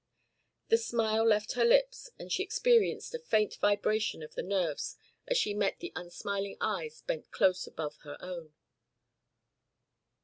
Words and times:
The 0.69 0.79
smile 0.79 1.23
left 1.23 1.51
her 1.51 1.63
lips 1.63 2.09
and 2.17 2.31
she 2.31 2.41
experienced 2.41 3.13
a 3.13 3.19
faint 3.19 3.57
vibration 3.57 4.23
of 4.23 4.33
the 4.33 4.41
nerves 4.41 4.97
as 5.27 5.37
she 5.37 5.53
met 5.53 5.77
the 5.77 5.93
unsmiling 5.95 6.57
eyes 6.59 7.01
bent 7.03 7.29
close 7.29 7.67
above 7.67 7.97
her 7.97 8.17
own. 8.19 8.55